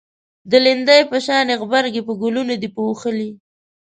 د 0.51 0.53
لیندۍ 0.65 1.01
په 1.11 1.17
شانی 1.25 1.53
غبرگی 1.61 2.01
په 2.07 2.13
گلونو 2.21 2.53
دی 2.61 2.69
پوښلی 2.75 3.29